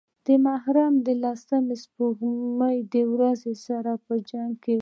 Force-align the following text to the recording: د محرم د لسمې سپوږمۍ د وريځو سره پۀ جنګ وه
د 0.25 0.27
محرم 0.45 0.93
د 1.05 1.07
لسمې 1.23 1.75
سپوږمۍ 1.83 2.77
د 2.93 2.95
وريځو 3.11 3.53
سره 3.65 3.91
پۀ 4.05 4.15
جنګ 4.29 4.53
وه 4.67 4.77